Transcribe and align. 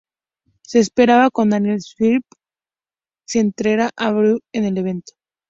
Se 0.63 0.79
esperaba 0.79 1.29
que 1.31 1.45
Daniel 1.47 1.79
Spitz 1.79 2.25
se 3.27 3.39
enfrentara 3.39 3.91
a 3.95 4.05
Jeff 4.07 4.15
Hughes 4.15 4.41
en 4.51 4.65
el 4.65 4.77
evento. 4.79 5.13